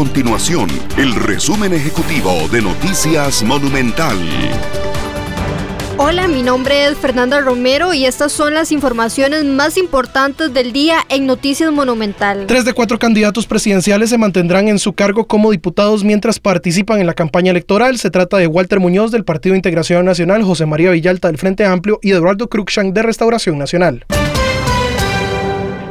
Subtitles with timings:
[0.00, 4.16] continuación el resumen ejecutivo de Noticias Monumental.
[5.98, 11.00] Hola, mi nombre es Fernanda Romero y estas son las informaciones más importantes del día
[11.10, 12.46] en Noticias Monumental.
[12.46, 17.06] Tres de cuatro candidatos presidenciales se mantendrán en su cargo como diputados mientras participan en
[17.06, 17.98] la campaña electoral.
[17.98, 21.66] Se trata de Walter Muñoz del Partido de Integración Nacional, José María Villalta del Frente
[21.66, 24.06] Amplio y Eduardo Cruikshank de Restauración Nacional.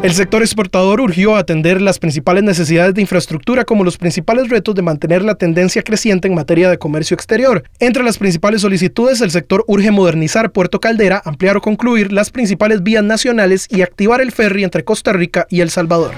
[0.00, 4.76] El sector exportador urgió a atender las principales necesidades de infraestructura como los principales retos
[4.76, 7.64] de mantener la tendencia creciente en materia de comercio exterior.
[7.80, 12.84] Entre las principales solicitudes, el sector urge modernizar Puerto Caldera, ampliar o concluir las principales
[12.84, 16.12] vías nacionales y activar el ferry entre Costa Rica y El Salvador.